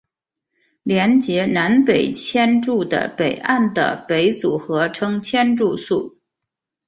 [0.81, 6.17] 连结南北千住的北岸的北组合称千住宿。